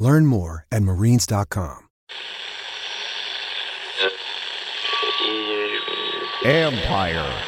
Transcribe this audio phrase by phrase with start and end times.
[0.00, 1.86] Learn more at marines.com.
[6.42, 7.42] Empire.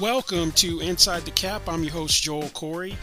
[0.00, 1.68] Welcome to Inside the Cap.
[1.68, 2.96] I'm your host, Joel Corry.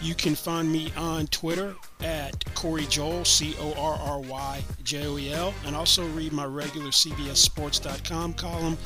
[0.00, 5.06] You can find me on Twitter at Corry Joel, C O R R Y J
[5.06, 8.78] O E L, and also read my regular CBSSports.com column,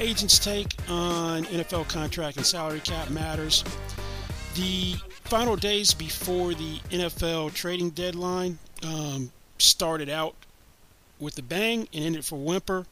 [0.00, 3.62] Agents Take on NFL contract and salary cap matters.
[4.54, 10.34] The final days before the NFL trading deadline um, started out
[11.18, 12.86] with a bang and ended for whimper.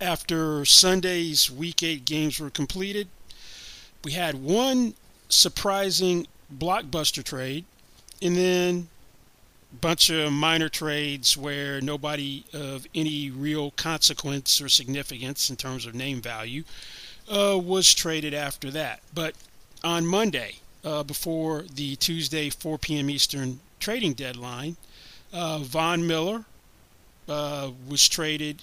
[0.00, 3.08] After Sunday's Week 8 games were completed,
[4.02, 4.94] we had one
[5.28, 6.26] surprising
[6.58, 7.64] blockbuster trade,
[8.22, 8.88] and then
[9.72, 15.86] a bunch of minor trades where nobody of any real consequence or significance in terms
[15.86, 16.64] of name value
[17.28, 19.00] uh, was traded after that.
[19.14, 19.34] But
[19.82, 23.10] on Monday, uh, before the Tuesday 4 p.m.
[23.10, 24.76] Eastern trading deadline,
[25.32, 26.44] uh, Von Miller
[27.28, 28.62] uh, was traded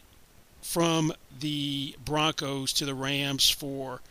[0.61, 4.02] from the Broncos to the Rams for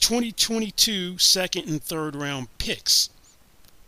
[0.00, 3.10] 2022 second and third round picks.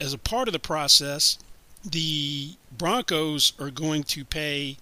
[0.00, 1.38] As a part of the process,
[1.84, 4.76] the Broncos are going to pay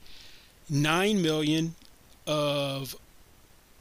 [0.70, 1.75] 9 million
[2.27, 2.95] of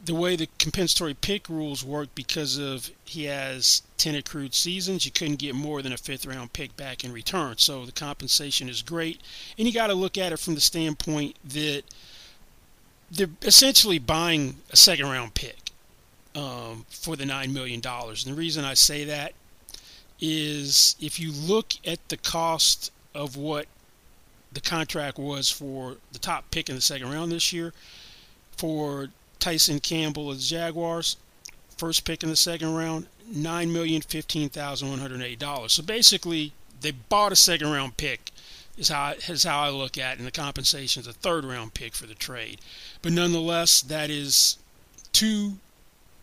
[0.05, 5.11] the way the compensatory pick rules work because of he has 10 accrued seasons you
[5.11, 8.81] couldn't get more than a fifth round pick back in return so the compensation is
[8.81, 9.21] great
[9.59, 11.83] and you got to look at it from the standpoint that
[13.11, 15.71] they're essentially buying a second round pick
[16.35, 19.33] um, for the $9 million and the reason i say that
[20.21, 23.67] is if you look at the cost of what
[24.53, 27.73] the contract was for the top pick in the second round this year
[28.57, 31.17] for Tyson Campbell of the Jaguars,
[31.77, 35.73] first pick in the second round, nine million fifteen thousand one hundred eight dollars.
[35.73, 38.31] So basically, they bought a second round pick.
[38.81, 41.75] Is how is how I look at, it, and the compensation is a third round
[41.75, 42.63] pick for the trade.
[43.03, 44.57] But nonetheless, that is
[45.13, 45.59] two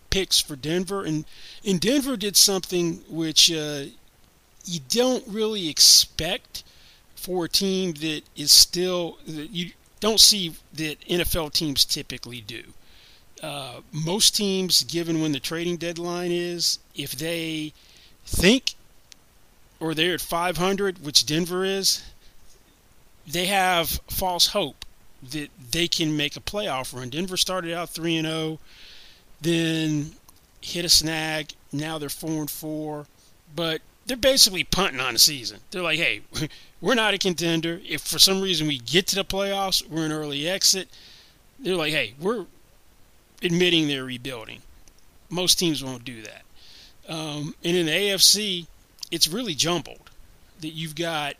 [0.10, 1.26] picks for Denver, and
[1.64, 3.84] in Denver did something which uh,
[4.66, 6.64] you don't really expect
[7.16, 12.64] for a team that is still that you don't see that NFL teams typically do.
[13.44, 17.72] Uh, most teams, given when the trading deadline is, if they
[18.26, 18.74] think
[19.80, 22.04] or they're at 500, which Denver is,
[23.28, 24.86] they have false hope
[25.32, 27.10] that they can make a playoff run.
[27.10, 28.60] Denver started out 3 and 0,
[29.42, 30.12] then
[30.62, 31.54] hit a snag.
[31.72, 33.06] Now they're 4 and 4,
[33.56, 35.60] but they're basically punting on the season.
[35.72, 36.22] They're like, "Hey,
[36.82, 37.82] we're not a contender.
[37.88, 40.90] If for some reason we get to the playoffs, we're an early exit."
[41.60, 42.46] They're like, "Hey, we're
[43.42, 44.62] admitting they're rebuilding.
[45.30, 46.44] Most teams won't do that.
[47.10, 48.68] Um, and in the AFC,
[49.12, 50.10] it's really jumbled.
[50.62, 51.36] That you've got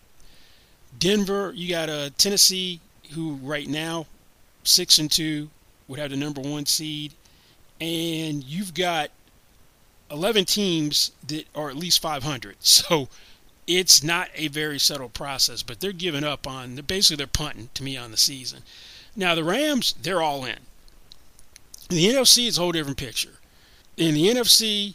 [0.98, 2.80] Denver, you got a uh, Tennessee,
[3.14, 4.06] who right now
[4.64, 5.50] six and two
[5.88, 7.14] would have the number one seed,
[7.80, 9.12] and you've got
[10.12, 12.56] 11 teams that are at least 500.
[12.62, 13.10] So
[13.68, 16.76] it's not a very subtle process, but they're giving up on.
[16.76, 18.64] They're basically they're punting to me on the season.
[19.16, 20.46] Now the Rams, they're all.
[20.46, 20.56] In
[21.90, 23.40] the NFC, is a whole different picture.
[23.98, 24.94] In the NFC,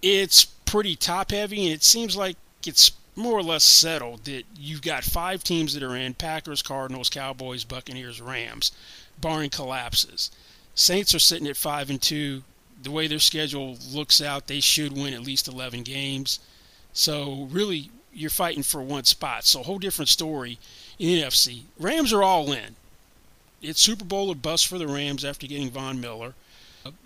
[0.00, 4.80] it's pretty top heavy, and it seems like it's more or less settled that you've
[4.80, 8.72] got five teams that are in Packers, Cardinals, Cowboys, Buccaneers, Rams,
[9.20, 10.30] barring collapses.
[10.74, 12.42] Saints are sitting at 5 and 2.
[12.80, 16.38] The way their schedule looks out, they should win at least 11 games.
[16.92, 19.44] So, really, you're fighting for one spot.
[19.44, 20.58] So, whole different story
[20.98, 21.62] in NFC.
[21.78, 22.76] Rams are all in.
[23.60, 26.34] It's Super Bowl or bust for the Rams after getting Von Miller.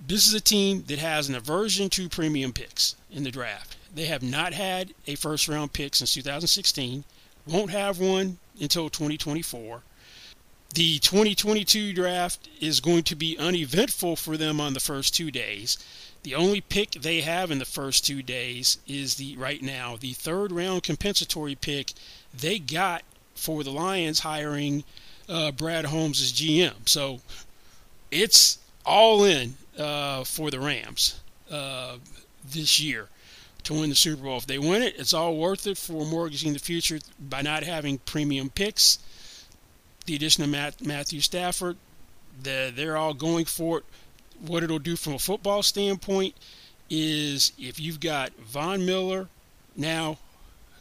[0.06, 3.76] This is a team that has an aversion to premium picks in the draft.
[3.94, 7.04] They have not had a first round pick since 2016,
[7.46, 9.82] won't have one until 2024.
[10.74, 15.76] The 2022 draft is going to be uneventful for them on the first two days.
[16.22, 20.14] The only pick they have in the first two days is the right now the
[20.14, 21.92] third round compensatory pick
[22.32, 23.02] they got
[23.34, 24.84] for the Lions hiring
[25.28, 26.88] uh, Brad Holmes as GM.
[26.88, 27.20] So
[28.10, 31.96] it's all in uh, for the Rams uh,
[32.50, 33.08] this year
[33.64, 34.38] to win the Super Bowl.
[34.38, 37.98] If they win it, it's all worth it for mortgaging the future by not having
[37.98, 38.98] premium picks.
[40.06, 41.76] The addition of Matt, Matthew Stafford,
[42.42, 43.84] the, they're all going for it.
[44.40, 46.34] What it'll do from a football standpoint
[46.90, 49.28] is if you've got Von Miller
[49.76, 50.18] now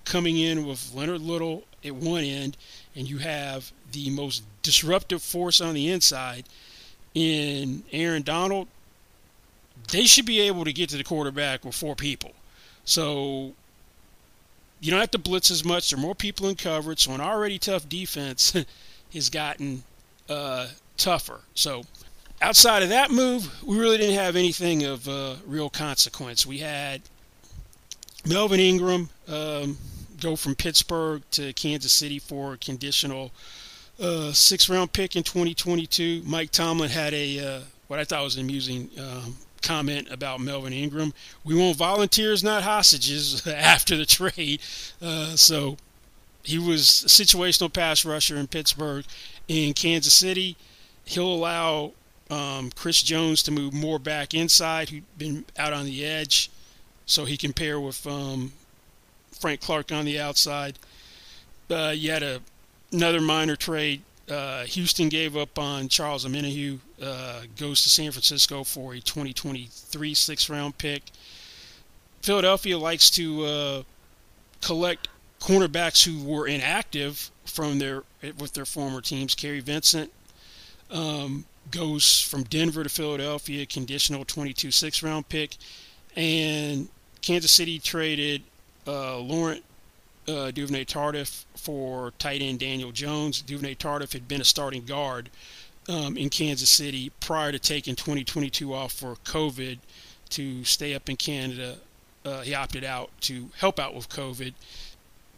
[0.04, 2.57] coming in with Leonard Little at one end,
[2.95, 6.45] and you have the most disruptive force on the inside
[7.13, 8.68] in Aaron Donald,
[9.92, 12.31] they should be able to get to the quarterback with four people.
[12.86, 13.54] So
[14.80, 15.89] you don't have to blitz as much.
[15.89, 17.04] There are more people in coverage.
[17.04, 18.56] So an already tough defense
[19.13, 19.83] has gotten
[20.30, 20.68] uh,
[20.98, 21.42] tougher.
[21.54, 21.83] So
[22.42, 26.45] outside of that move, we really didn't have anything of uh, real consequence.
[26.45, 27.01] We had
[28.25, 29.78] Melvin Ingram um,
[30.19, 33.31] go from Pittsburgh to Kansas City for a conditional
[34.00, 36.24] uh, six round pick in 2022.
[36.25, 40.73] Mike Tomlin had a uh, what I thought was an amusing um, comment about Melvin
[40.73, 41.13] Ingram.
[41.43, 44.61] We want volunteers, not hostages, after the trade.
[45.01, 45.77] Uh, so
[46.43, 49.05] he was a situational pass rusher in Pittsburgh.
[49.47, 50.55] In Kansas City,
[51.05, 51.91] he'll allow
[52.29, 56.49] um, Chris Jones to move more back inside, who'd been out on the edge,
[57.05, 58.53] so he can pair with um,
[59.31, 60.79] Frank Clark on the outside.
[61.69, 62.41] Uh, you had a,
[62.91, 64.01] another minor trade
[64.31, 70.13] uh, Houston gave up on Charles Omenihu, uh, goes to San Francisco for a 2023
[70.13, 71.04] sixth round pick.
[72.22, 73.83] Philadelphia likes to uh,
[74.62, 75.07] collect
[75.39, 78.04] cornerbacks who were inactive from their
[78.38, 79.36] with their former teams.
[79.36, 80.12] Kary Vincent
[80.92, 85.57] um, goes from Denver to Philadelphia, conditional 22 sixth round pick,
[86.16, 86.88] and
[87.22, 88.44] Kansas City traded
[88.88, 89.63] uh, Laurent
[90.27, 93.41] uh, Duvernay Tardif for tight end Daniel Jones.
[93.41, 95.29] Duvernay Tardif had been a starting guard
[95.89, 99.79] um, in Kansas City prior to taking 2022 off for COVID
[100.29, 101.77] to stay up in Canada.
[102.23, 104.53] Uh, he opted out to help out with COVID.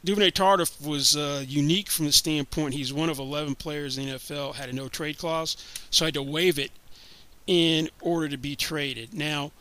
[0.04, 4.16] Duvernay Tardif was uh, unique from the standpoint he's one of 11 players in the
[4.16, 5.56] NFL had a no trade clause,
[5.90, 6.72] so I had to waive it
[7.48, 9.14] in order to be traded.
[9.14, 9.52] Now,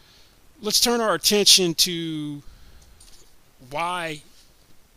[0.60, 2.42] let's turn our attention to
[3.70, 4.22] why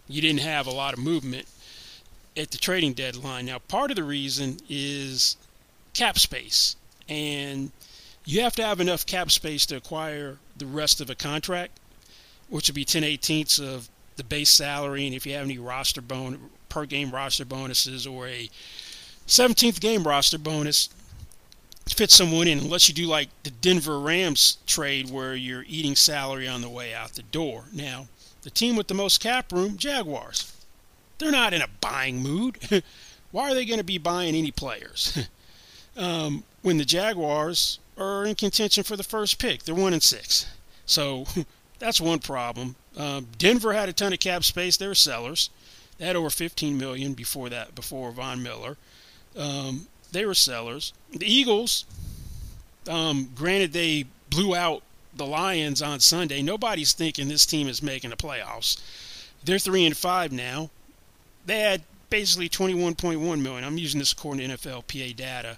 [0.07, 1.47] you didn't have a lot of movement
[2.37, 3.45] at the trading deadline.
[3.45, 5.37] Now, part of the reason is
[5.93, 6.75] cap space,
[7.07, 7.71] and
[8.25, 11.79] you have to have enough cap space to acquire the rest of a contract,
[12.49, 16.01] which would be 10 18ths of the base salary, and if you have any roster
[16.01, 18.49] bone per game roster bonuses or a
[19.27, 20.89] 17th game roster bonus,
[21.87, 26.47] fit someone in unless you do like the Denver Rams trade where you're eating salary
[26.47, 27.65] on the way out the door.
[27.73, 28.07] Now,
[28.45, 30.53] the team with the most cap room, Jaguars.
[31.17, 32.57] They're not in a buying mood.
[33.31, 35.27] Why are they going to be buying any players?
[35.97, 40.45] um, when the Jaguars are in contention for the first pick, they're one and six.
[40.85, 41.25] So
[41.79, 42.75] that's one problem.
[42.95, 44.77] Um, Denver had a ton of cap space.
[44.77, 45.49] They were sellers.
[45.97, 48.77] They had over 15 million before that, before Von Miller.
[49.35, 50.93] Um, they were sellers.
[51.11, 51.85] The Eagles,
[52.87, 54.83] um, granted, they blew out
[55.15, 58.81] the Lions on Sunday, nobody's thinking this team is making the playoffs.
[59.43, 60.69] They're three and five now.
[61.45, 63.63] They had basically 21.1 million.
[63.63, 65.57] I'm using this according to NFLPA data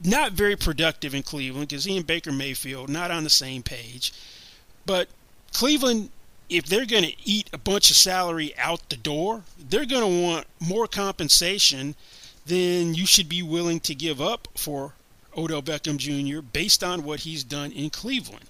[0.02, 4.12] not very productive in Cleveland because he and Baker Mayfield not on the same page.
[4.86, 5.08] But
[5.52, 6.10] Cleveland,
[6.48, 10.22] if they're going to eat a bunch of salary out the door, they're going to
[10.22, 11.94] want more compensation
[12.46, 14.92] than you should be willing to give up for
[15.36, 16.42] Odell Beckham Jr.
[16.42, 18.44] based on what he's done in Cleveland.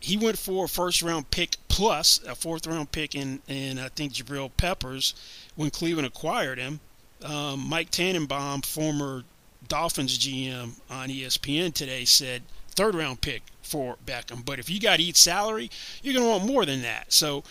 [0.00, 3.88] He went for a first round pick plus a fourth round pick in, in I
[3.88, 5.14] think Jabril Peppers
[5.56, 6.80] when Cleveland acquired him.
[7.22, 9.24] Um, Mike Tannenbaum, former
[9.66, 12.42] Dolphins GM on ESPN today, said
[12.78, 14.44] third round pick for Beckham.
[14.44, 15.68] But if you got to eat salary,
[16.00, 17.12] you're going to want more than that.
[17.12, 17.42] So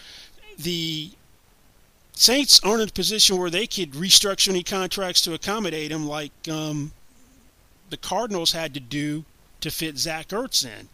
[0.58, 1.12] the
[2.14, 6.32] Saints aren't in a position where they could restructure any contracts to accommodate him like
[6.50, 6.94] um,
[7.90, 9.26] the Cardinals had to do
[9.60, 10.88] to fit Zach Ertz in.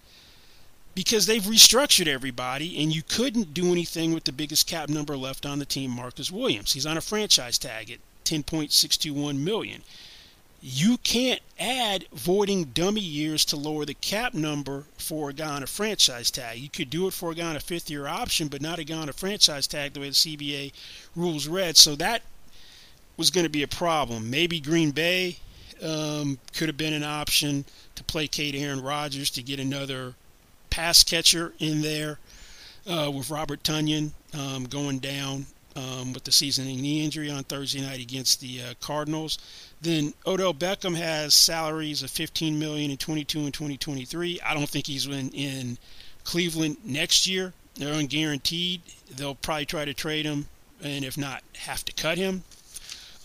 [0.95, 5.45] Because they've restructured everybody, and you couldn't do anything with the biggest cap number left
[5.45, 6.73] on the team, Marcus Williams.
[6.73, 9.83] He's on a franchise tag at 10.621 million
[10.65, 15.61] you can't add voiding dummy years to lower the cap number for a guy on
[15.61, 16.57] a franchise tag.
[16.57, 18.85] You could do it for a guy on a fifth year option, but not a
[18.85, 20.71] guy on a franchise tag the way the CBA
[21.17, 21.75] rules read.
[21.75, 22.21] So that
[23.17, 24.29] was going to be a problem.
[24.29, 25.35] Maybe Green Bay
[25.83, 27.65] um, could have been an option
[27.95, 30.13] to placate Aaron Rodgers to get another
[30.69, 32.19] pass catcher in there
[32.87, 37.81] uh, with Robert Tonyan um, going down um, with the season-ending knee injury on Thursday
[37.81, 39.37] night against the uh, Cardinals.
[39.81, 44.41] Then Odell Beckham has salaries of 15 million in 22 and 2023.
[44.41, 45.77] I don't think he's in, in
[46.23, 47.53] Cleveland next year.
[47.75, 48.81] They're unguaranteed.
[49.15, 50.47] They'll probably try to trade him,
[50.81, 52.43] and if not, have to cut him.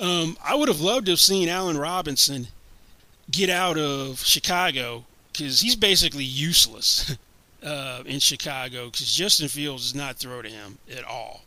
[0.00, 2.48] Um, I would have loved to have seen Allen Robinson
[3.30, 7.16] get out of Chicago because he's basically useless
[7.62, 11.42] uh, in Chicago because Justin Fields does not throw to him at all.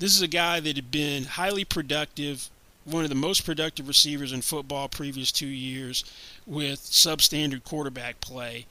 [0.00, 2.48] This is a guy that had been highly productive,
[2.86, 6.06] one of the most productive receivers in football previous two years
[6.46, 8.64] with substandard quarterback play.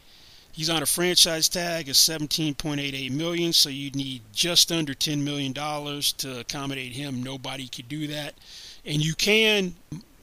[0.51, 5.53] He's on a franchise tag of 17.88 million, so you'd need just under 10 million
[5.53, 7.21] dollars to accommodate him.
[7.21, 8.33] Nobody could do that,
[8.83, 9.75] and you can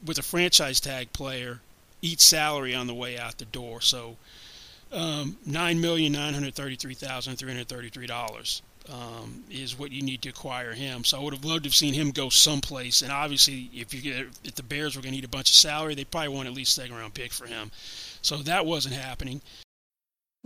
[0.05, 1.61] with a franchise tag player
[2.01, 3.79] eat salary on the way out the door.
[3.79, 4.17] So
[4.91, 10.01] um, nine million nine hundred thirty-three thousand three hundred thirty-three dollars um, is what you
[10.01, 11.03] need to acquire him.
[11.03, 13.01] So I would have loved to have seen him go someplace.
[13.01, 15.55] And obviously, if you get, if the Bears were going to need a bunch of
[15.55, 17.71] salary, they probably want at least second round pick for him.
[18.21, 19.41] So that wasn't happening.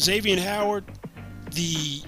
[0.00, 0.84] Xavier Howard,
[1.52, 2.02] the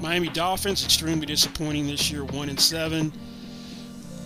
[0.00, 3.12] Miami Dolphins, extremely disappointing this year, one and seven.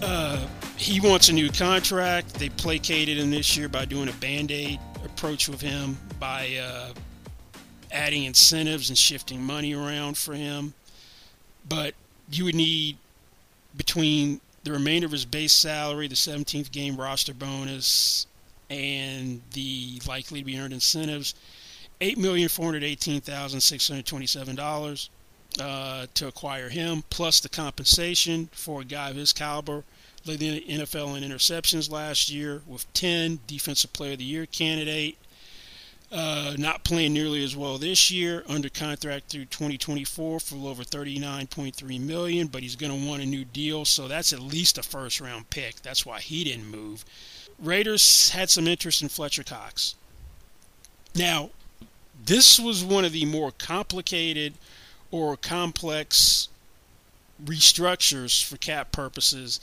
[0.03, 0.45] Uh,
[0.77, 2.35] he wants a new contract.
[2.35, 6.93] They placated him this year by doing a band aid approach with him, by uh,
[7.93, 10.75] adding incentives and shifting money around for him.
[11.69, 11.95] But
[12.31, 12.99] you would need
[13.77, 18.27] between the remainder of his base salary, the 17th game roster bonus,
[18.69, 21.35] and the likely to be earned incentives
[22.01, 25.11] eight million four hundred eighteen thousand six hundred twenty-seven dollars.
[25.61, 29.85] uh, to acquire him, plus the compensation for a guy of his caliber.
[30.27, 35.17] Led the NFL in interceptions last year with 10, Defensive Player of the Year candidate.
[36.13, 42.01] Uh, not playing nearly as well this year, under contract through 2024 for over 39.3
[42.01, 45.21] million, but he's going to want a new deal, so that's at least a first
[45.21, 45.77] round pick.
[45.83, 47.05] That's why he didn't move.
[47.59, 49.95] Raiders had some interest in Fletcher Cox.
[51.15, 51.51] Now,
[52.25, 54.55] this was one of the more complicated
[55.11, 56.49] or complex
[57.45, 59.61] restructures for cap purposes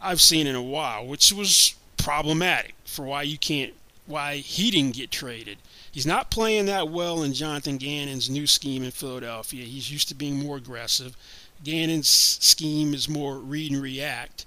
[0.00, 3.72] I've seen in a while, which was problematic for why you can't
[4.06, 5.56] why he didn't get traded.
[5.90, 9.64] He's not playing that well in Jonathan Gannon's new scheme in Philadelphia.
[9.64, 11.16] He's used to being more aggressive.
[11.62, 14.44] Gannon's scheme is more read and react.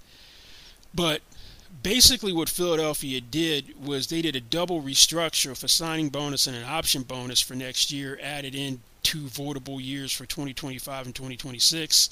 [0.93, 1.21] But
[1.87, 6.65] basically, what Philadelphia did was they did a double restructure a signing bonus and an
[6.65, 12.09] option bonus for next year, added in two voidable years for 2025 and 2026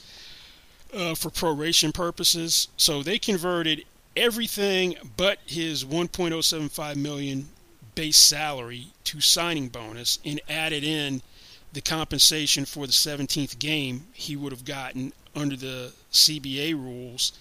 [0.94, 2.70] uh, for proration purposes.
[2.78, 3.84] So they converted
[4.16, 7.50] everything but his 1.075 million
[7.96, 11.22] base salary to signing bonus and added in
[11.74, 17.34] the compensation for the 17th game he would have gotten under the CBA rules,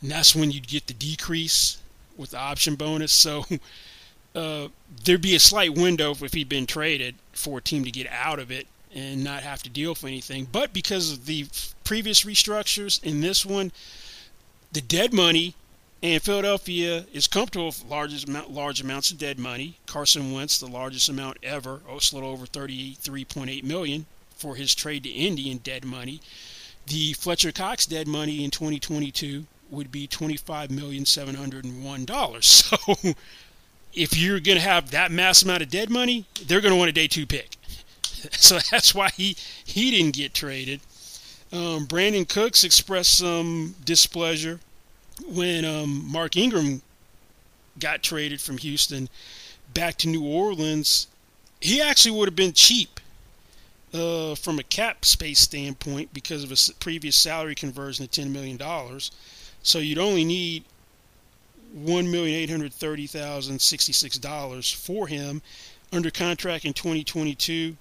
[0.00, 1.78] And that's when you'd get the decrease
[2.16, 3.12] with the option bonus.
[3.12, 3.44] So
[4.34, 4.68] uh,
[5.04, 8.38] there'd be a slight window if he'd been traded for a team to get out
[8.38, 10.46] of it and not have to deal with anything.
[10.50, 11.46] But because of the
[11.82, 13.72] previous restructures in this one,
[14.72, 15.54] the dead money
[16.02, 19.76] and Philadelphia is comfortable with large, large amounts of dead money.
[19.86, 24.74] Carson Wentz, the largest amount ever, oh, it's a little over 33.8 million for his
[24.74, 26.20] trade to Indy in dead money.
[26.86, 32.44] The Fletcher Cox dead money in 2022 would be $25,701.
[32.44, 32.76] So
[33.94, 36.90] if you're going to have that mass amount of dead money, they're going to want
[36.90, 37.56] a day two pick.
[38.32, 40.80] So that's why he, he didn't get traded.
[41.52, 44.60] Um, Brandin Cooks expressed some displeasure
[45.28, 46.80] when um, Mark Ingram
[47.78, 49.08] got traded from Houston
[49.72, 51.08] back to New Orleans,
[51.60, 53.00] he actually would have been cheap
[53.92, 58.58] uh, from a cap space standpoint because of a previous salary conversion of $10 million.
[59.62, 60.64] So you'd only need
[61.76, 65.42] $1,830,066 for him
[65.92, 67.76] under contract in 2022,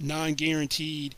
[0.00, 1.14] non guaranteed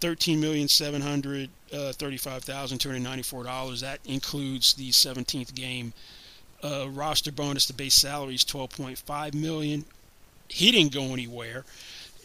[0.00, 3.80] thirteen million seven hundred thirty-five thousand two hundred ninety-four dollars.
[3.80, 5.92] That includes the 17th game
[6.62, 7.66] uh, roster bonus.
[7.66, 9.84] The base salary is 12.5 million.
[10.48, 11.64] He didn't go anywhere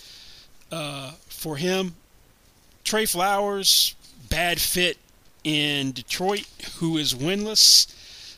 [0.72, 1.94] uh, for him.
[2.85, 3.94] Trey Flowers,
[4.28, 4.96] bad fit
[5.48, 7.87] in Detroit, who is winless.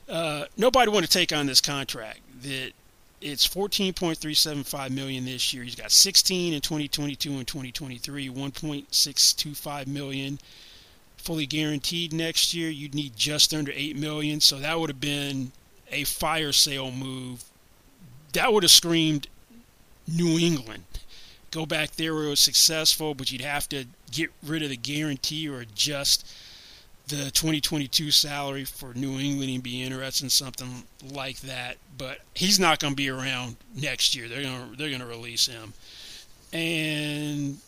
[0.08, 2.20] Uh, nobody want to take on this contract.
[2.42, 2.70] That
[3.20, 5.64] it's 14.375 million this year.
[5.64, 10.38] He's got 16 in 2022 and 2023, 1.625 million
[11.16, 12.70] fully guaranteed next year.
[12.70, 15.52] You'd need just under 8 million, so that would have been
[15.90, 17.44] a fire sale move.
[18.32, 19.26] That would have screamed
[20.06, 20.84] New England.
[21.50, 24.76] Go back there where it was successful, but you'd have to get rid of the
[24.76, 26.26] guarantee or adjust
[27.10, 31.76] the 2022 salary for New England and be interested in something like that.
[31.98, 34.28] But he's not going to be around next year.
[34.28, 35.74] They're going to they're going to release him.
[36.52, 37.58] And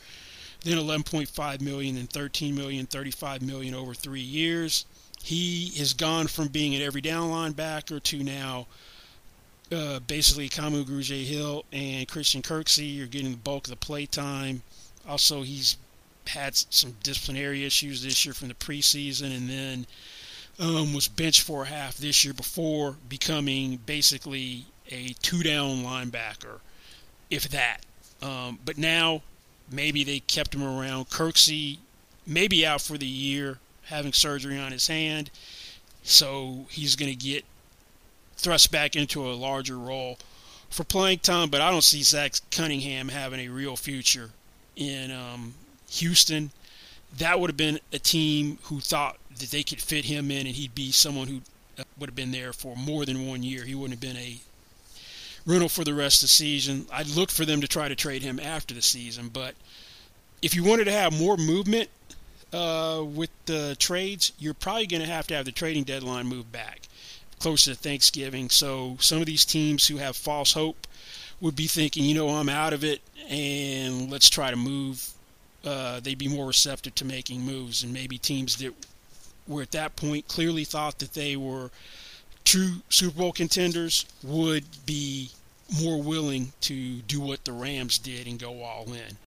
[0.62, 4.84] Then 11.5 million, then 13 million, 35 million over three years.
[5.22, 8.66] He has gone from being an every down linebacker to now
[9.72, 14.06] uh, basically Kamu Grugier Hill and Christian Kirksey are getting the bulk of the play
[14.06, 14.62] time.
[15.06, 15.76] Also, he's
[16.30, 19.86] had some disciplinary issues this year from the preseason, and then
[20.58, 26.60] um, was benched for a half this year before becoming basically a two-down linebacker,
[27.30, 27.78] if that.
[28.22, 29.22] Um, but now
[29.70, 31.08] maybe they kept him around.
[31.10, 31.78] Kirksey
[32.26, 35.30] maybe out for the year, having surgery on his hand,
[36.02, 37.44] so he's going to get
[38.36, 40.18] thrust back into a larger role
[40.70, 41.50] for playing time.
[41.50, 44.30] But I don't see Zach Cunningham having a real future
[44.76, 45.54] in um,
[45.90, 46.50] Houston,
[47.18, 50.56] that would have been a team who thought that they could fit him in and
[50.56, 51.40] he'd be someone who
[51.78, 53.64] uh, would have been there for more than one year.
[53.64, 54.38] He wouldn't have been a
[55.46, 56.86] rental for the rest of the season.
[56.92, 59.54] I'd look for them to try to trade him after the season, but
[60.42, 61.90] if you wanted to have more movement
[62.52, 66.52] uh, with the trades, you're probably going to have to have the trading deadline moved
[66.52, 66.82] back
[67.38, 68.50] closer to Thanksgiving.
[68.50, 70.86] So some of these teams who have false hope
[71.40, 75.14] would be thinking, you know, I'm out of it, and let's try to move
[75.64, 77.82] uh, they'd be more receptive to making moves.
[77.82, 78.72] And maybe teams that
[79.46, 81.70] were at that point clearly thought that they were
[82.44, 85.30] true Super Bowl contenders would be
[85.82, 89.18] more willing to do what the Rams did and go all in.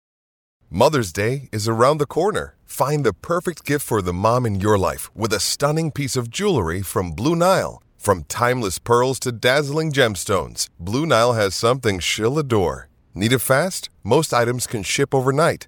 [0.70, 2.56] Mother's Day is around the corner.
[2.66, 6.32] Find the perfect gift for the mom in your life with a stunning piece of
[6.32, 7.82] jewelry from Blue Nile.
[7.98, 12.90] From timeless pearls to dazzling gemstones, Blue Nile has something she'll adore.
[13.14, 13.90] Need it fast?
[14.04, 15.68] Most items can ship overnight.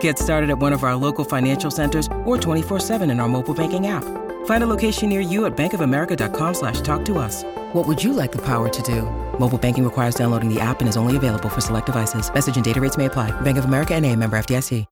[0.00, 3.88] Get started at one of our local financial centers or 24-7 in our mobile banking
[3.88, 4.04] app.
[4.46, 7.44] Find a location near you at bankofamerica.com slash talk to us.
[7.74, 9.02] What would you like the power to do?
[9.38, 12.32] Mobile banking requires downloading the app and is only available for select devices.
[12.32, 13.38] Message and data rates may apply.
[13.42, 14.86] Bank of America and a member FDIC.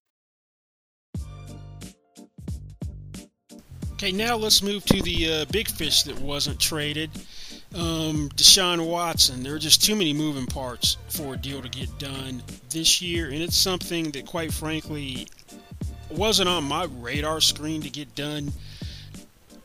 [4.03, 7.09] Okay, now let's move to the uh, big fish that wasn't traded
[7.75, 9.43] um, Deshaun Watson.
[9.43, 13.27] There are just too many moving parts for a deal to get done this year,
[13.31, 15.27] and it's something that, quite frankly,
[16.11, 18.53] wasn't on my radar screen to get done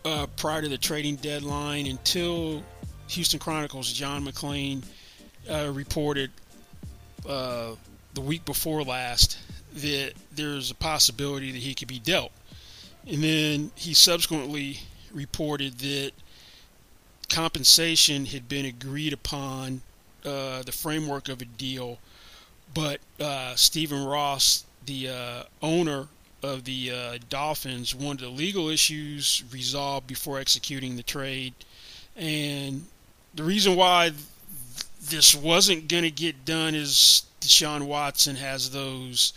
[0.06, 2.64] uh, prior to the trading deadline until
[3.10, 4.84] Houston Chronicles John McClain
[5.50, 6.32] uh, reported
[7.28, 7.72] uh,
[8.14, 9.38] the week before last
[9.76, 12.32] that there's a possibility that he could be dealt.
[13.06, 14.80] And then he subsequently
[15.14, 16.12] reported that
[17.30, 19.82] compensation had been agreed upon,
[20.26, 22.00] uh, the framework of a deal,
[22.74, 26.08] but uh, Stephen Ross, the uh, owner
[26.44, 31.54] of the uh, Dolphins, wanted the legal issues resolved before executing the trade.
[32.16, 32.86] And
[33.34, 34.12] the reason why
[35.02, 39.34] this wasn't going to get done is Deshaun Watson has those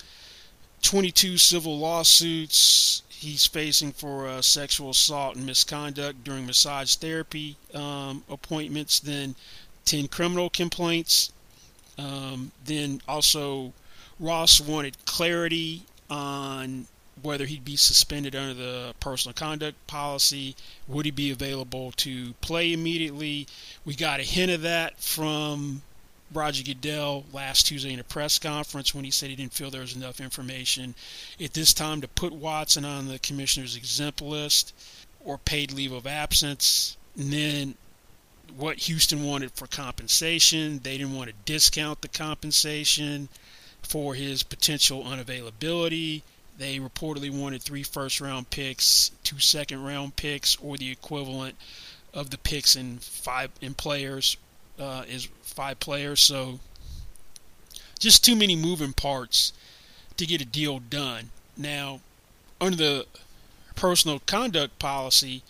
[0.83, 8.24] 22 civil lawsuits he's facing for uh, sexual assault and misconduct during massage therapy um,
[8.30, 9.35] appointments, then
[9.85, 11.30] 10 criminal complaints.
[11.98, 13.74] Um, then also,
[14.18, 16.87] Ross wanted clarity on
[17.20, 20.56] whether he'd be suspended under the personal conduct policy.
[20.88, 23.46] Would he be available to play immediately?
[23.85, 25.83] We got a hint of that from
[26.33, 29.81] Roger Goodell last Tuesday in a press conference when he said he didn't feel there
[29.81, 30.95] was enough information
[31.43, 34.73] at this time to put Watson on the commissioner's exempt list
[35.25, 36.97] or paid leave of absence.
[37.16, 37.75] And then
[38.57, 43.29] what Houston wanted for compensation, they didn't want to discount the compensation
[43.83, 46.23] for his potential unavailability.
[46.59, 51.57] They reportedly wanted three first round picks, two second round picks, or the equivalent
[52.14, 54.37] of the picks in five in players
[54.81, 56.59] uh, is five players, so
[57.99, 59.53] just too many moving parts
[60.16, 61.31] to get a deal done.
[61.57, 62.01] Now,
[62.61, 63.07] under the
[63.77, 65.43] personal conduct policy,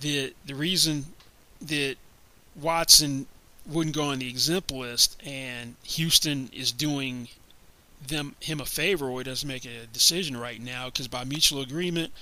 [0.00, 1.06] the the reason
[1.60, 1.96] that
[2.54, 3.26] Watson
[3.66, 7.28] wouldn't go on the exempt list and Houston is doing
[8.06, 11.60] them him a favor or he doesn't make a decision right now because by mutual
[11.62, 12.12] agreement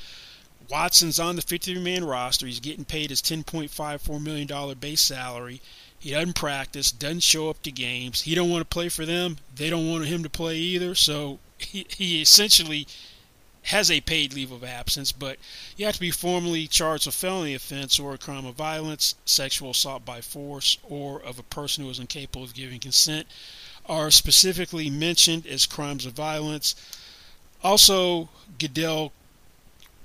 [0.70, 2.46] Watson's on the 53 man roster.
[2.46, 5.60] He's getting paid his $10.54 million base salary.
[6.04, 8.20] He doesn't practice, doesn't show up to games.
[8.20, 9.38] He don't want to play for them.
[9.56, 10.94] They don't want him to play either.
[10.94, 12.86] So he, he essentially
[13.62, 15.38] has a paid leave of absence, but
[15.78, 19.70] you have to be formally charged with felony offense or a crime of violence, sexual
[19.70, 23.26] assault by force, or of a person who is incapable of giving consent
[23.86, 26.74] are specifically mentioned as crimes of violence.
[27.62, 29.10] Also, Goodell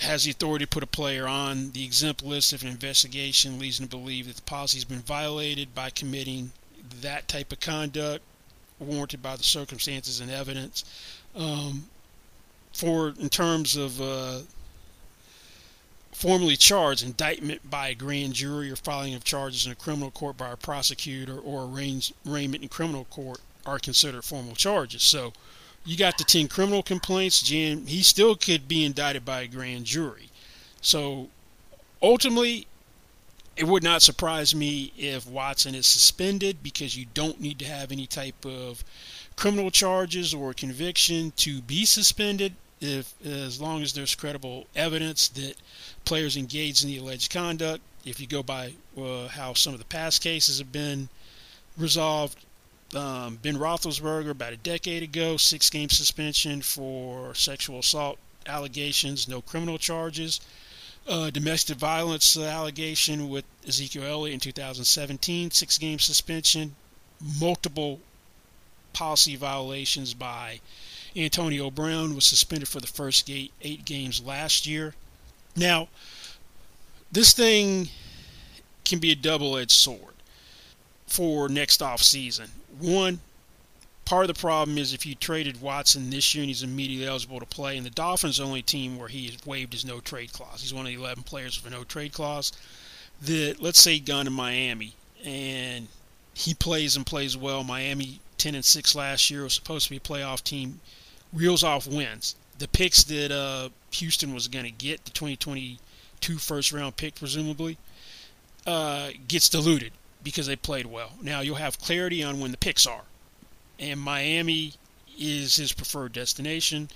[0.02, 3.80] has the authority to put a player on the exempt list if an investigation leads
[3.80, 6.52] him to believe that the policy has been violated by committing
[7.02, 8.24] that type of conduct
[8.80, 10.86] warranted by the circumstances and evidence.
[11.36, 11.86] Um,
[12.74, 14.40] for in terms of uh,
[16.14, 20.38] formally charged, indictment by a grand jury or filing of charges in a criminal court
[20.38, 25.04] by a prosecutor or arraignment in criminal court are considered formal charges.
[25.04, 25.34] So
[25.86, 29.86] you got the 10 criminal complaints, Jim, he still could be indicted by a grand
[29.86, 30.30] jury.
[30.82, 31.30] So
[32.02, 32.68] ultimately,
[33.56, 37.92] it would not surprise me if Watson is suspended because you don't need to have
[37.92, 38.84] any type of
[39.36, 45.56] criminal charges or conviction to be suspended if as long as there's credible evidence that
[46.06, 49.86] players engaged in the alleged conduct if you go by uh, how some of the
[49.86, 51.10] past cases have been
[51.78, 52.46] resolved
[52.96, 59.42] um, Ben Roethlisberger about a decade ago, six game suspension for sexual assault allegations, no
[59.42, 60.42] criminal charges.
[61.08, 66.76] Uh, domestic violence allegation with Ezekiel Elliott in 2017, six game suspension.
[67.40, 68.00] Multiple
[68.94, 70.60] policy violations by
[71.16, 74.94] Antonio Brown was suspended for the first eight, eight games last year.
[75.56, 75.90] Now,
[77.12, 77.90] this thing
[78.86, 80.14] can be a double edged sword
[81.08, 82.50] for next off season
[82.80, 83.20] one,
[84.06, 87.40] part of the problem is if you traded Watson this year and he's immediately eligible
[87.40, 90.00] to play, and the Dolphins are the only team where he has waived his no
[90.00, 90.62] trade clause.
[90.62, 92.52] He's one of the 11 players with a no trade clause.
[93.22, 95.88] That let's say gone to Miami and
[96.34, 97.64] he plays and plays well.
[97.64, 100.80] Miami 10 and 6 last year was supposed to be a playoff team.
[101.32, 102.36] Reels off wins.
[102.58, 107.78] The picks that uh, Houston was going to get, the 2022 first round pick presumably,
[108.66, 109.92] uh, gets diluted
[110.24, 111.12] because they played well.
[111.22, 113.04] Now you'll have clarity on when the picks are,
[113.80, 114.74] and Miami
[115.18, 116.90] is his preferred destination.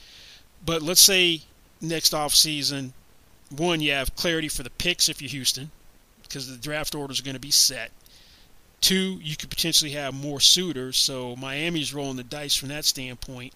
[0.65, 1.41] But let's say
[1.81, 2.93] next off season,
[3.49, 5.71] one you have clarity for the picks if you're Houston,
[6.23, 7.91] because the draft order is going to be set.
[8.81, 13.53] Two, you could potentially have more suitors, so Miami's rolling the dice from that standpoint.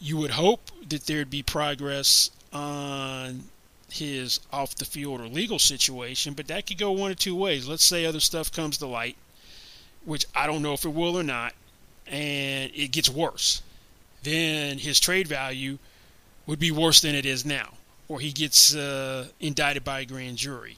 [0.00, 3.44] You would hope that there'd be progress on
[3.94, 7.68] his off the field or legal situation, but that could go one of two ways.
[7.68, 9.16] Let's say other stuff comes to light,
[10.04, 11.54] which I don't know if it will or not,
[12.06, 13.62] and it gets worse.
[14.22, 15.78] Then his trade value
[16.46, 17.70] would be worse than it is now,
[18.08, 20.76] or he gets uh, indicted by a grand jury.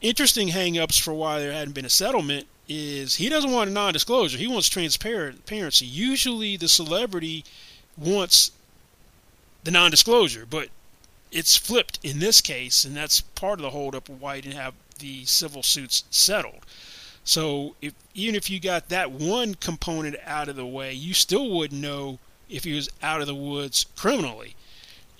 [0.00, 4.38] Interesting hang-ups for why there hadn't been a settlement is he doesn't want a non-disclosure.
[4.38, 5.86] He wants transparency.
[5.86, 7.44] Usually, the celebrity
[7.96, 8.52] wants
[9.64, 10.68] the non-disclosure, but
[11.30, 14.56] it's flipped in this case, and that's part of the holdup of why he didn't
[14.56, 16.64] have the civil suits settled.
[17.24, 21.50] So if even if you got that one component out of the way, you still
[21.50, 24.56] wouldn't know if he was out of the woods criminally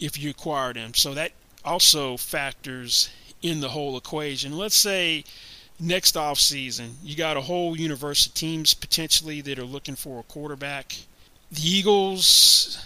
[0.01, 0.95] if you acquired him.
[0.95, 1.33] So that
[1.65, 3.11] also factors
[3.43, 4.57] in the whole equation.
[4.57, 5.25] Let's say
[5.79, 10.21] next off season you got a whole universe of teams potentially that are looking for
[10.21, 10.97] a quarterback.
[11.53, 12.85] The Eagles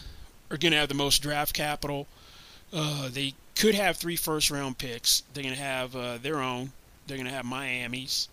[0.51, 2.07] are going to have the most draft capital.
[2.73, 5.23] Uh, they could have three first round picks.
[5.35, 6.73] They're going to have uh, their own.
[7.07, 8.29] They're going to have Miami's.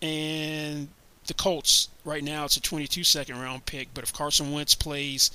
[0.00, 0.88] And
[1.26, 3.88] the Colts, right now, it's a 22 second round pick.
[3.94, 5.30] But if Carson Wentz plays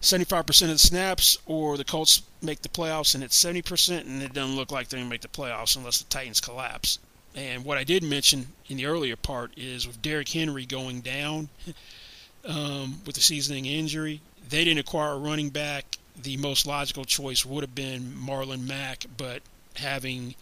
[0.00, 4.32] 75% of the snaps, or the Colts make the playoffs and it's 70%, and it
[4.32, 6.98] doesn't look like they're going to make the playoffs unless the Titans collapse.
[7.34, 11.48] And what I did mention in the earlier part is with Derrick Henry going down
[12.44, 15.98] um, with the seasoning injury, they didn't acquire a running back.
[16.20, 19.42] The most logical choice would have been Marlon Mack, but
[19.76, 20.34] having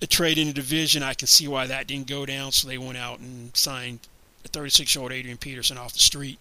[0.00, 2.52] a trade in the division, I can see why that didn't go down.
[2.52, 4.00] So they went out and signed
[4.44, 6.38] a 36 year old Adrian Peterson off the street.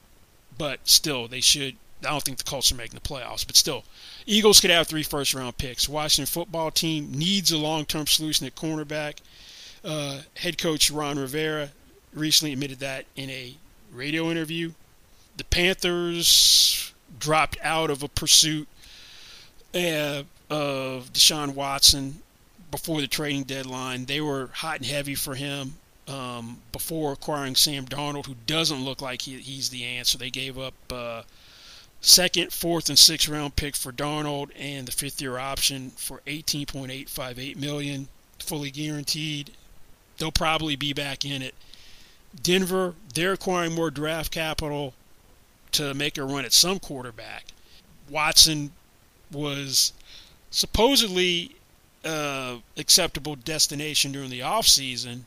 [0.57, 1.75] But still, they should.
[2.03, 3.83] I don't think the Colts are making the playoffs, but still,
[4.27, 5.89] Eagles could have three first round picks.
[5.89, 9.17] Washington football team needs a long term solution at cornerback.
[9.83, 11.69] Uh, head coach Ron Rivera
[12.13, 13.55] recently admitted that in a
[13.91, 14.73] radio interview.
[15.37, 18.67] The Panthers dropped out of a pursuit
[19.73, 20.25] of
[21.13, 22.21] Deshaun Watson
[22.71, 24.05] before the trading deadline.
[24.05, 25.75] They were hot and heavy for him
[26.07, 30.17] um, before acquiring Sam Darnold, who doesn't look like he, he's the answer.
[30.17, 31.23] They gave up uh,
[32.01, 37.55] second, fourth, and sixth round pick for Darnold and the fifth year option for 18.858
[37.57, 38.07] million,
[38.39, 39.51] fully guaranteed.
[40.17, 41.53] They'll probably be back in it.
[42.41, 44.93] Denver, they're acquiring more draft capital
[45.73, 47.45] to make a run at some quarterback.
[48.09, 48.71] Watson
[49.31, 49.93] was
[50.49, 51.55] supposedly
[52.05, 55.21] uh, acceptable destination during the offseason,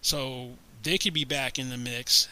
[0.00, 0.50] so
[0.82, 2.28] they could be back in the mix.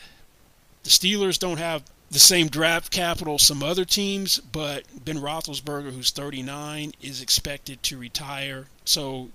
[0.85, 6.11] The Steelers don't have the same draft capital some other teams, but Ben Roethlisberger, who's
[6.11, 8.67] 39, is expected to retire.
[8.85, 9.31] So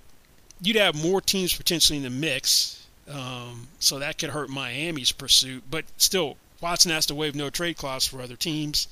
[0.60, 2.86] you'd have more teams potentially in the mix.
[3.08, 5.64] Um, so that could hurt Miami's pursuit.
[5.70, 8.88] But still, Watson has to waive no trade clause for other teams.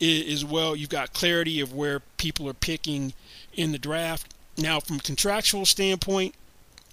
[0.00, 3.12] As well, you've got clarity of where people are picking
[3.54, 4.32] in the draft.
[4.56, 6.34] Now, from a contractual standpoint,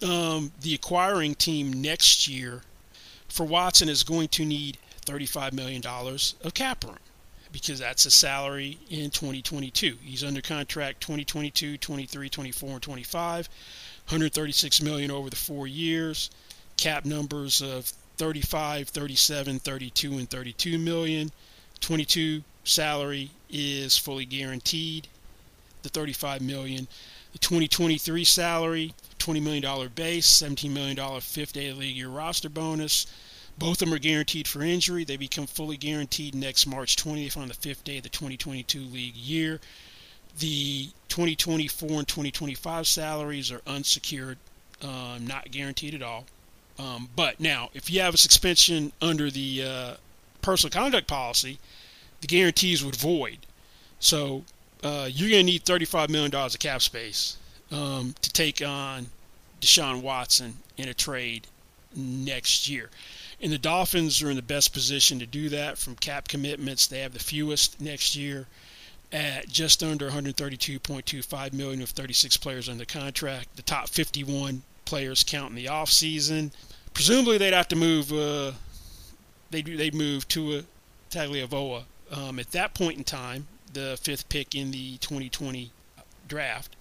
[0.03, 2.61] um, the acquiring team next year
[3.29, 6.97] for Watson is going to need $35 million of cap room
[7.51, 9.95] because that's a salary in 2022.
[10.03, 13.47] He's under contract 2022, 23, 24, and 25.
[14.07, 16.29] 136 million over the four years.
[16.77, 21.31] Cap numbers of 35, 37, 32, and 32 million.
[21.81, 25.07] 22 salary is fully guaranteed.
[25.83, 26.87] The 35 million.
[27.33, 32.49] The 2023 salary, $20 million base, $17 million fifth day of the league year roster
[32.49, 33.07] bonus.
[33.57, 35.03] Both of them are guaranteed for injury.
[35.03, 39.15] They become fully guaranteed next March 20th on the fifth day of the 2022 league
[39.15, 39.61] year.
[40.39, 44.37] The 2024 and 2025 salaries are unsecured,
[44.81, 46.25] um, not guaranteed at all.
[46.77, 49.93] Um, but now, if you have a suspension under the uh,
[50.41, 51.57] personal conduct policy,
[52.21, 53.37] the guarantees would void.
[53.99, 54.43] So
[54.83, 57.37] uh, you're going to need $35 million of cap space
[57.71, 59.07] um, to take on
[59.61, 61.47] Deshaun Watson in a trade
[61.95, 62.89] next year.
[63.41, 66.87] And the Dolphins are in the best position to do that from cap commitments.
[66.87, 68.47] They have the fewest next year
[69.11, 73.55] at just under 132.25 million with 36 players under contract.
[73.55, 76.51] The top 51 players count in the off season.
[76.93, 78.11] Presumably, they'd have to move.
[78.13, 78.53] Uh,
[79.51, 80.63] they'd they'd move to a
[81.11, 85.71] Tagovailoa um, at that point in time, the fifth pick in the 2020
[86.27, 86.75] draft.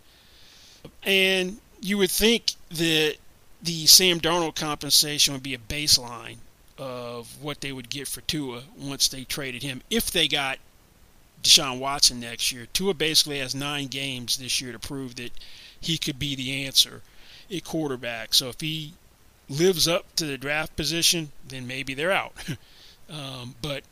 [1.02, 3.16] And you would think that
[3.62, 6.36] the Sam Darnold compensation would be a baseline
[6.76, 10.58] of what they would get for Tua once they traded him, if they got
[11.42, 12.66] Deshaun Watson next year.
[12.72, 15.32] Tua basically has nine games this year to prove that
[15.80, 17.02] he could be the answer
[17.52, 18.35] at quarterback.
[18.35, 18.94] So if he
[19.48, 22.33] lives up to the draft position, then maybe they're out.
[23.11, 23.83] um, but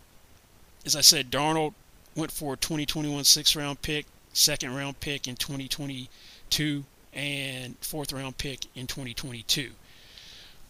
[0.84, 1.74] as I said, Darnold
[2.16, 8.38] went for a 2021 sixth round pick, second round pick in 2022, and fourth round
[8.38, 9.70] pick in 2022.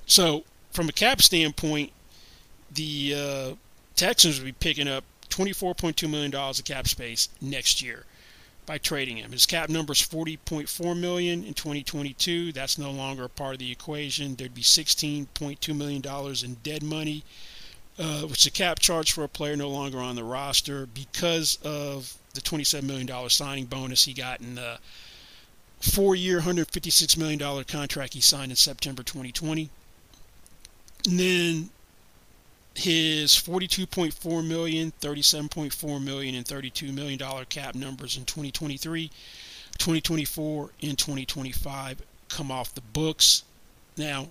[0.07, 1.93] So from a cap standpoint,
[2.72, 3.55] the uh,
[3.95, 8.05] Texans will be picking up $24.2 million of cap space next year
[8.67, 9.33] by trading him.
[9.33, 12.53] His cap number is 40.4 million in 2022.
[12.53, 14.35] That's no longer a part of the equation.
[14.37, 17.25] There'd be 16.2 million dollars in dead money,
[17.99, 22.15] uh, which a cap charge for a player no longer on the roster because of
[22.35, 24.79] the 27 million dollar signing bonus he got in the
[25.81, 29.69] four-year, $156 million contract he signed in September 2020.
[31.09, 31.71] And then
[32.75, 39.09] his 42.4 million, 37.4 million, and 32 million dollar cap numbers in 2023,
[39.79, 43.45] 2024, and 2025 come off the books.
[43.97, 44.29] Now,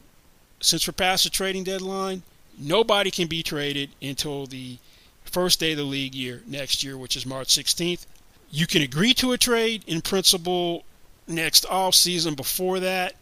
[0.59, 2.23] since we're past the trading deadline,
[2.57, 4.77] nobody can be traded until the
[5.23, 8.05] first day of the league year next year, which is March 16th.
[8.49, 10.83] You can agree to a trade in principle
[11.27, 13.15] next off season before that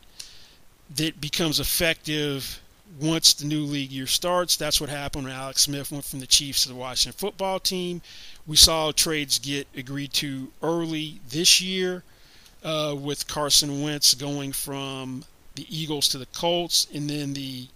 [0.96, 2.60] that becomes effective
[3.00, 4.56] once the new league year starts.
[4.56, 8.02] That's what happened when Alex Smith went from the Chiefs to the Washington football team.
[8.48, 12.04] We saw trades get agreed to early this year
[12.64, 15.24] uh, with Carson Wentz going from
[15.56, 17.68] the Eagles to the Colts, and then the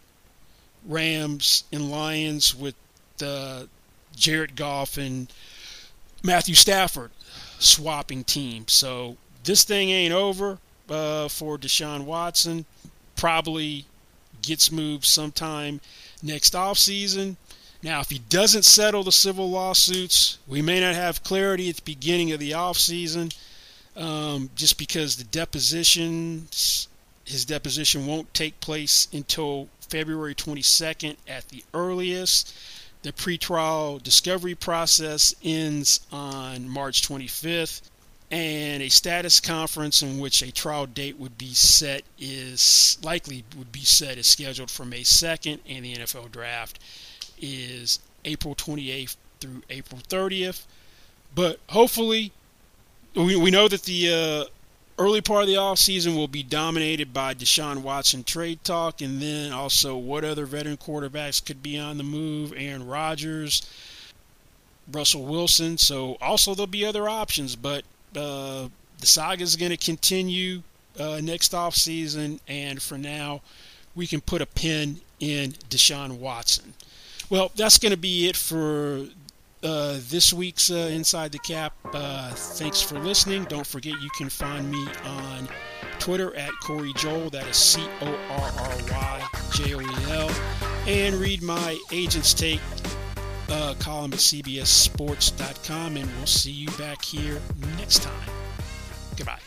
[0.86, 2.76] Rams and Lions with
[3.24, 3.64] uh,
[4.16, 5.32] Jared Goff and
[6.24, 7.12] Matthew Stafford
[7.60, 8.74] swapping teams.
[8.74, 10.58] So this thing ain't over
[10.90, 12.66] uh, for Deshaun Watson.
[13.16, 13.86] Probably
[14.44, 15.82] gets moved sometime
[16.22, 17.36] next offseason.
[17.82, 21.82] Now, if he doesn't settle the civil lawsuits, we may not have clarity at the
[21.82, 23.36] beginning of the offseason
[23.98, 26.88] um, just because the depositions,
[27.26, 32.56] his deposition won't take place until February 22nd at the earliest.
[33.02, 37.82] The pretrial discovery process ends on March 25th
[38.34, 43.72] and a status conference in which a trial date would be set is likely would
[43.72, 46.80] be set is scheduled for May 2nd, and the NFL draft
[47.40, 50.64] is April 28th through April 30th.
[51.36, 52.32] But hopefully,
[53.14, 54.48] we, we know that the
[54.98, 59.22] uh, early part of the offseason will be dominated by Deshaun Watson trade talk, and
[59.22, 62.52] then also what other veteran quarterbacks could be on the move.
[62.58, 63.62] Aaron Rodgers,
[64.92, 65.78] Russell Wilson.
[65.78, 67.84] So also there'll be other options, but
[68.16, 68.68] uh,
[69.00, 70.62] the saga is going to continue
[71.00, 73.42] uh, next off season, and for now,
[73.96, 76.74] we can put a pin in Deshaun Watson.
[77.30, 79.06] Well, that's going to be it for
[79.64, 81.74] uh, this week's uh, Inside the Cap.
[81.94, 83.46] Uh, thanks for listening.
[83.46, 85.48] Don't forget you can find me on
[86.00, 87.30] Twitter at Corry Joel.
[87.30, 90.30] That is C O R R Y J O E L.
[90.86, 92.60] And read my Agent's Take
[93.54, 97.40] uh, column at CBSSports.com, and we'll see you back here
[97.78, 98.30] next time.
[99.16, 99.40] Goodbye.